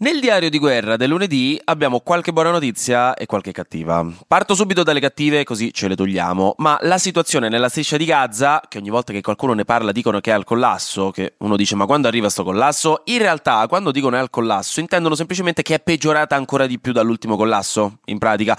[0.00, 4.06] Nel diario di guerra del lunedì abbiamo qualche buona notizia e qualche cattiva.
[4.28, 8.62] Parto subito dalle cattive così ce le togliamo, ma la situazione nella striscia di Gaza,
[8.68, 11.74] che ogni volta che qualcuno ne parla dicono che è al collasso, che uno dice
[11.74, 13.02] ma quando arriva sto collasso?
[13.06, 16.92] In realtà quando dicono è al collasso intendono semplicemente che è peggiorata ancora di più
[16.92, 18.56] dall'ultimo collasso, in pratica.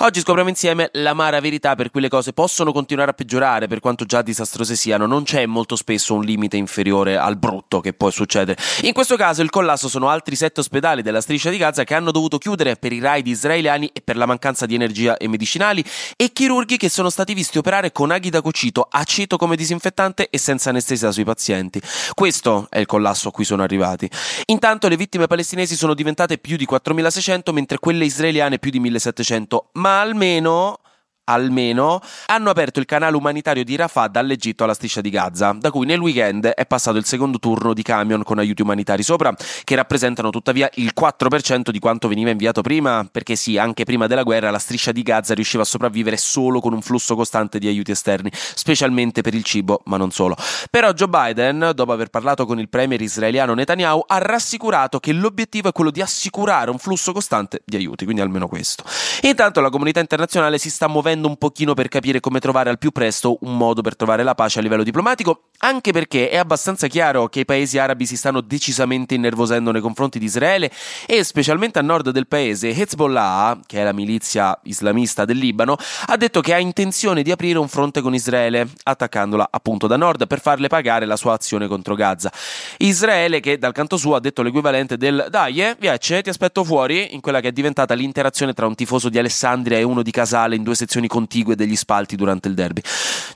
[0.00, 4.04] Oggi scopriamo insieme l'amara verità per cui le cose possono continuare a peggiorare per quanto
[4.04, 8.60] già disastrose siano, non c'è molto spesso un limite inferiore al brutto che può succedere.
[8.82, 11.94] In questo caso il collasso sono altri sette ospedali ospedali della striscia di Gaza che
[11.94, 15.84] hanno dovuto chiudere per i raid israeliani e per la mancanza di energia e medicinali
[16.16, 20.38] e chirurghi che sono stati visti operare con aghi da cocito, aceto come disinfettante e
[20.38, 21.80] senza anestesia sui pazienti.
[22.14, 24.10] Questo è il collasso a cui sono arrivati.
[24.46, 29.58] Intanto le vittime palestinesi sono diventate più di 4.600 mentre quelle israeliane più di 1.700,
[29.74, 30.80] ma almeno
[31.24, 35.86] almeno, hanno aperto il canale umanitario di Rafah dall'Egitto alla striscia di Gaza, da cui
[35.86, 40.30] nel weekend è passato il secondo turno di camion con aiuti umanitari sopra, che rappresentano
[40.30, 44.58] tuttavia il 4% di quanto veniva inviato prima, perché sì, anche prima della guerra la
[44.58, 49.20] striscia di Gaza riusciva a sopravvivere solo con un flusso costante di aiuti esterni, specialmente
[49.22, 50.36] per il cibo, ma non solo.
[50.70, 55.68] Però Joe Biden, dopo aver parlato con il premier israeliano Netanyahu, ha rassicurato che l'obiettivo
[55.68, 58.84] è quello di assicurare un flusso costante di aiuti, quindi almeno questo.
[59.22, 62.78] Intanto la comunità internazionale si sta muovendo muovendo un pochino per capire come trovare al
[62.78, 66.86] più presto un modo per trovare la pace a livello diplomatico, anche perché è abbastanza
[66.86, 70.70] chiaro che i paesi arabi si stanno decisamente innervosendo nei confronti di Israele
[71.06, 76.16] e specialmente a nord del paese Hezbollah, che è la milizia islamista del Libano, ha
[76.16, 80.40] detto che ha intenzione di aprire un fronte con Israele, attaccandola appunto da nord per
[80.40, 82.32] farle pagare la sua azione contro Gaza.
[82.78, 87.14] Israele che dal canto suo ha detto l'equivalente del dai, eh, viace, ti aspetto fuori,
[87.14, 90.56] in quella che è diventata l'interazione tra un tifoso di Alessandria e uno di Casale
[90.56, 92.80] in due sezioni posizioni contigue degli spalti durante il derby.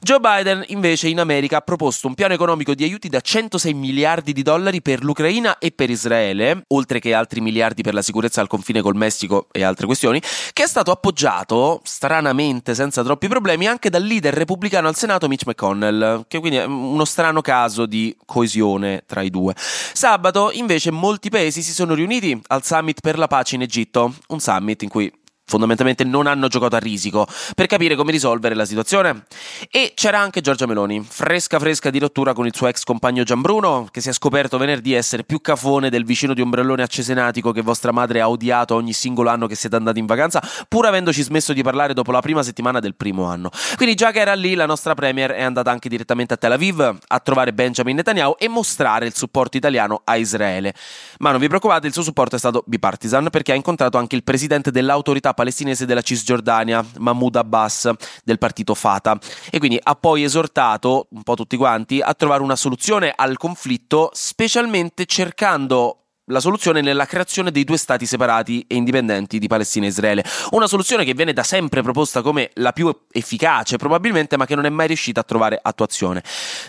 [0.00, 4.32] Joe Biden invece in America ha proposto un piano economico di aiuti da 106 miliardi
[4.32, 8.46] di dollari per l'Ucraina e per Israele, oltre che altri miliardi per la sicurezza al
[8.46, 10.20] confine col Messico e altre questioni,
[10.52, 15.46] che è stato appoggiato stranamente senza troppi problemi anche dal leader repubblicano al Senato Mitch
[15.46, 19.54] McConnell, che quindi è uno strano caso di coesione tra i due.
[19.56, 24.40] Sabato invece molti paesi si sono riuniti al summit per la pace in Egitto, un
[24.40, 25.12] summit in cui
[25.46, 29.24] fondamentalmente non hanno giocato a risico per capire come risolvere la situazione.
[29.70, 33.88] E c'era anche Giorgia Meloni, fresca fresca di rottura con il suo ex compagno Gianbruno,
[33.90, 37.62] che si è scoperto venerdì essere più cafone del vicino di ombrellone a Cesenatico che
[37.62, 41.52] vostra madre ha odiato ogni singolo anno che siete andati in vacanza, pur avendoci smesso
[41.52, 43.50] di parlare dopo la prima settimana del primo anno.
[43.76, 46.98] Quindi già che era lì, la nostra premier è andata anche direttamente a Tel Aviv
[47.06, 50.74] a trovare Benjamin Netanyahu e mostrare il supporto italiano a Israele.
[51.18, 54.24] Ma non vi preoccupate, il suo supporto è stato bipartisan perché ha incontrato anche il
[54.24, 57.88] presidente dell'autorità palestinese della Cisgiordania, Mahmoud Abbas,
[58.24, 59.16] del partito Fatah,
[59.50, 64.10] e quindi ha poi esortato un po' tutti quanti a trovare una soluzione al conflitto,
[64.12, 69.90] specialmente cercando la soluzione nella creazione dei due stati separati e indipendenti di Palestina e
[69.90, 70.24] Israele.
[70.50, 74.64] Una soluzione che viene da sempre proposta come la più efficace, probabilmente, ma che non
[74.64, 76.22] è mai riuscita a trovare attuazione.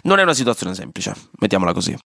[0.03, 1.97] Non è una situazione semplice, mettiamola così.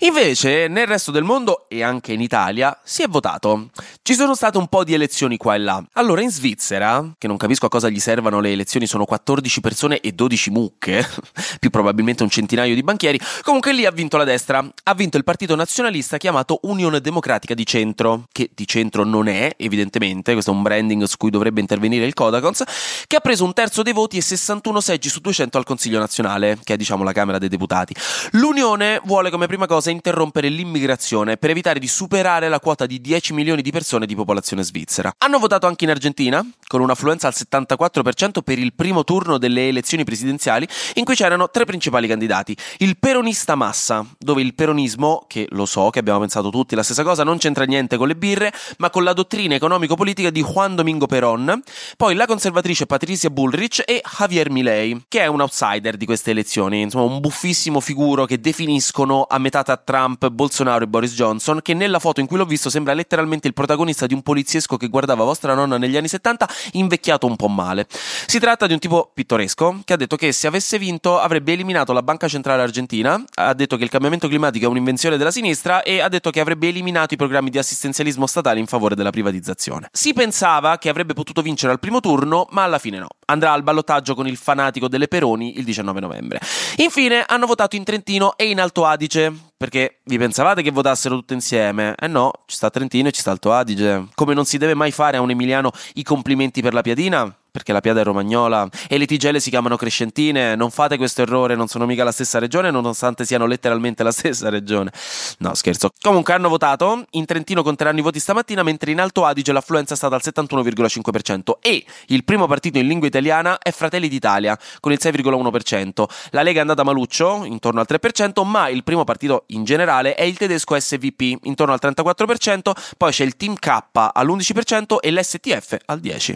[0.00, 3.70] Invece, nel resto del mondo e anche in Italia si è votato.
[4.02, 5.82] Ci sono state un po' di elezioni qua e là.
[5.94, 10.00] Allora, in Svizzera, che non capisco a cosa gli servano le elezioni, sono 14 persone
[10.00, 11.02] e 12 mucche,
[11.58, 13.18] più probabilmente un centinaio di banchieri.
[13.40, 14.62] Comunque lì ha vinto la destra.
[14.82, 19.54] Ha vinto il partito nazionalista chiamato Unione Democratica di Centro, che di centro non è,
[19.56, 22.64] evidentemente, questo è un branding su cui dovrebbe intervenire il Codacons,
[23.06, 26.58] che ha preso un terzo dei voti e 61 seggi su 200 al Consiglio nazionale,
[26.62, 27.94] che è diciamo la Camera dei Deputati.
[28.32, 33.32] L'Unione vuole come prima cosa interrompere l'immigrazione per evitare di superare la quota di 10
[33.32, 35.12] milioni di persone di popolazione svizzera.
[35.18, 40.04] Hanno votato anche in Argentina, con un'affluenza al 74% per il primo turno delle elezioni
[40.04, 42.56] presidenziali, in cui c'erano tre principali candidati.
[42.78, 47.02] Il peronista Massa, dove il peronismo, che lo so che abbiamo pensato tutti la stessa
[47.02, 51.06] cosa, non c'entra niente con le birre, ma con la dottrina economico-politica di Juan Domingo
[51.06, 51.62] Perón,
[51.96, 56.82] poi la conservatrice Patricia Bullrich e Javier Milei, che è un outsider di queste elezioni,
[56.82, 61.74] insomma un buffissimo figuro che definiscono a metà tra Trump, Bolsonaro e Boris Johnson, che
[61.74, 65.24] nella foto in cui l'ho visto sembra letteralmente il protagonista di un poliziesco che guardava
[65.24, 67.86] vostra nonna negli anni 70, invecchiato un po' male.
[68.26, 71.92] Si tratta di un tipo pittoresco che ha detto che se avesse vinto avrebbe eliminato
[71.92, 76.00] la Banca Centrale Argentina, ha detto che il cambiamento climatico è un'invenzione della sinistra e
[76.00, 79.88] ha detto che avrebbe eliminato i programmi di assistenzialismo statale in favore della privatizzazione.
[79.92, 83.08] Si pensava che avrebbe potuto vincere al primo turno, ma alla fine no.
[83.26, 86.40] Andrà al ballottaggio con il fanatico delle Peroni il 19 novembre.
[86.76, 91.34] Infine hanno votato in Trentino e in Alto Adige, perché vi pensavate che votassero tutte
[91.34, 91.94] insieme?
[91.98, 94.06] Eh no, ci sta Trentino e ci sta Alto Adige.
[94.14, 97.34] Come non si deve mai fare a un emiliano i complimenti per la piadina?
[97.56, 100.54] Perché la Piada è romagnola e le tigelle si chiamano crescentine.
[100.56, 104.50] Non fate questo errore, non sono mica la stessa regione, nonostante siano letteralmente la stessa
[104.50, 104.92] regione.
[105.38, 105.88] No, scherzo.
[106.02, 107.06] Comunque hanno votato.
[107.12, 111.52] In Trentino conteranno i voti stamattina, mentre in Alto Adige l'affluenza è stata al 71,5%.
[111.60, 116.04] E il primo partito in lingua italiana è Fratelli d'Italia, con il 6,1%.
[116.32, 120.24] La Lega è andata maluccio, intorno al 3%, ma il primo partito in generale è
[120.24, 122.72] il tedesco SVP, intorno al 34%.
[122.98, 123.80] Poi c'è il Team K
[124.12, 126.34] all'11% e l'STF al 10%.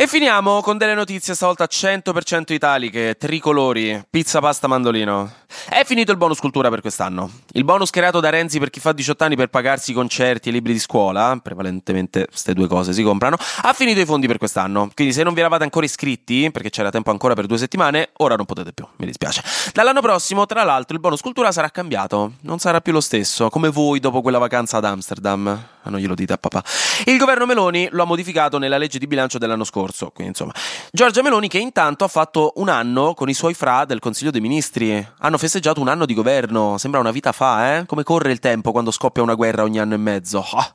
[0.00, 5.30] E finiamo con delle notizie stavolta 100% italiche, tricolori, pizza, pasta, mandolino.
[5.68, 7.30] È finito il bonus cultura per quest'anno.
[7.52, 10.72] Il bonus creato da Renzi per chi fa 18 anni per pagarsi concerti e libri
[10.72, 14.90] di scuola, prevalentemente queste due cose si comprano, ha finito i fondi per quest'anno.
[14.94, 18.36] Quindi se non vi eravate ancora iscritti, perché c'era tempo ancora per due settimane, ora
[18.36, 19.42] non potete più, mi dispiace.
[19.72, 22.34] Dall'anno prossimo, tra l'altro, il bonus cultura sarà cambiato.
[22.42, 25.68] Non sarà più lo stesso, come voi dopo quella vacanza ad Amsterdam.
[25.82, 26.62] Ah, non glielo dite a papà.
[27.06, 30.10] Il governo Meloni lo ha modificato nella legge di bilancio dell'anno scorso.
[30.10, 30.52] Quindi, insomma,
[30.92, 34.40] Giorgia Meloni che intanto ha fatto un anno con i suoi fra del Consiglio dei
[34.42, 35.06] Ministri.
[35.18, 37.86] Hanno festeggiato un anno di governo, sembra una vita fa, eh?
[37.86, 40.44] Come corre il tempo quando scoppia una guerra ogni anno e mezzo.
[40.52, 40.72] Oh.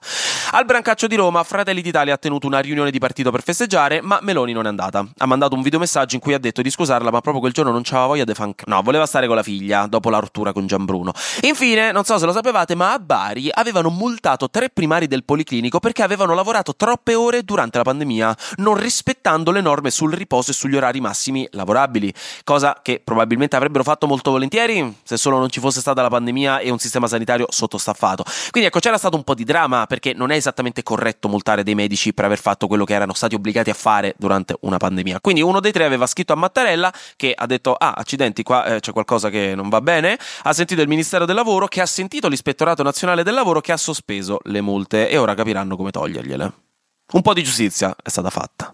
[0.52, 4.18] Al Brancaccio di Roma, Fratelli d'Italia ha tenuto una riunione di partito per festeggiare, ma
[4.24, 5.06] Meloni non è andata.
[5.18, 7.84] Ha mandato un videomessaggio in cui ha detto di scusarla, ma proprio quel giorno non
[7.84, 8.54] c'aveva voglia di fan.
[8.66, 11.12] No, voleva stare con la figlia, dopo la rottura con Gianbruno.
[11.42, 15.78] Infine, non so se lo sapevate, ma a Bari avevano multato tre primari del Policlinico
[15.80, 20.54] perché avevano lavorato troppe ore durante la pandemia, non rispettando le norme sul riposo e
[20.56, 22.12] sugli orari massimi lavorabili,
[22.44, 26.60] cosa che probabilmente avrebbero fatto molto volentieri se solo non ci fosse stata la pandemia
[26.60, 28.24] e un sistema sanitario sottostaffato.
[28.50, 31.76] Quindi ecco, c'era stato un po' di dramma perché non è esattamente corretto multare dei
[31.76, 35.20] medici per aver fatto quello che erano stati obbligati a fare durante una pandemia.
[35.20, 38.80] Quindi uno dei tre aveva scritto a Mattarella che ha detto "Ah, accidenti, qua eh,
[38.80, 40.18] c'è qualcosa che non va bene".
[40.44, 43.78] Ha sentito il Ministero del Lavoro che ha sentito l'Ispettorato Nazionale del Lavoro che ha
[43.78, 46.54] sospeso le multe e ora capiranno come togliergliele.
[47.14, 48.74] Un po' di giustizia è stata fatta.